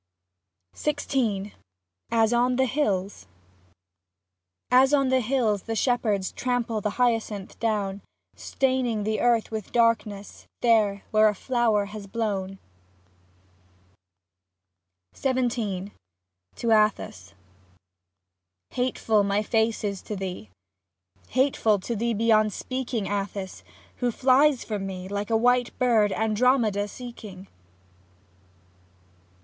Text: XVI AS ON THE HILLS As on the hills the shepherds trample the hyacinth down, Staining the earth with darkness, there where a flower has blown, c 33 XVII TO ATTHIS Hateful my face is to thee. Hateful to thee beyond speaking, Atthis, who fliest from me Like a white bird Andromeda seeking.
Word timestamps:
XVI 0.75 1.53
AS 2.09 2.33
ON 2.33 2.55
THE 2.55 2.65
HILLS 2.65 3.27
As 4.71 4.95
on 4.95 5.09
the 5.09 5.19
hills 5.19 5.61
the 5.61 5.75
shepherds 5.75 6.31
trample 6.31 6.81
the 6.81 6.97
hyacinth 6.97 7.59
down, 7.59 8.01
Staining 8.35 9.03
the 9.03 9.21
earth 9.21 9.51
with 9.51 9.71
darkness, 9.71 10.47
there 10.61 11.03
where 11.11 11.27
a 11.27 11.35
flower 11.35 11.85
has 11.85 12.07
blown, 12.07 12.57
c 15.13 15.31
33 15.33 15.45
XVII 15.85 15.91
TO 16.55 16.71
ATTHIS 16.71 17.35
Hateful 18.71 19.23
my 19.23 19.43
face 19.43 19.83
is 19.83 20.01
to 20.01 20.15
thee. 20.15 20.49
Hateful 21.29 21.77
to 21.77 21.95
thee 21.95 22.15
beyond 22.15 22.51
speaking, 22.53 23.05
Atthis, 23.07 23.61
who 23.97 24.11
fliest 24.11 24.65
from 24.65 24.87
me 24.87 25.07
Like 25.07 25.29
a 25.29 25.37
white 25.37 25.77
bird 25.77 26.11
Andromeda 26.11 26.87
seeking. 26.87 27.45